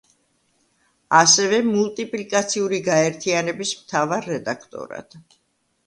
[1.17, 5.21] ასევე მულტიპლიკაციური გაერთიანების მთავარ რედაქტორად.